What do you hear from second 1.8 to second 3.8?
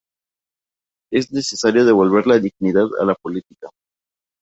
devolver la dignidad a la política"".